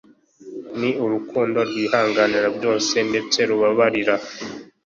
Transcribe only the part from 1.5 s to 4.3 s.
rwihanganira byose ndetse rubabarira